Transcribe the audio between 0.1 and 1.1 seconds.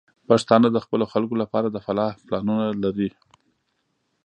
پښتانه د خپلو